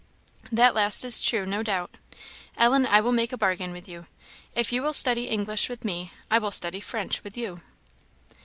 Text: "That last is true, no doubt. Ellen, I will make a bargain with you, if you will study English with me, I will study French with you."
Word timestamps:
"That 0.51 0.73
last 0.73 1.05
is 1.05 1.21
true, 1.21 1.45
no 1.45 1.61
doubt. 1.61 1.91
Ellen, 2.57 2.87
I 2.87 3.01
will 3.01 3.11
make 3.11 3.31
a 3.31 3.37
bargain 3.37 3.71
with 3.71 3.87
you, 3.87 4.07
if 4.55 4.73
you 4.73 4.81
will 4.81 4.93
study 4.93 5.25
English 5.29 5.69
with 5.69 5.85
me, 5.85 6.11
I 6.31 6.39
will 6.39 6.49
study 6.49 6.79
French 6.79 7.23
with 7.23 7.37
you." 7.37 7.61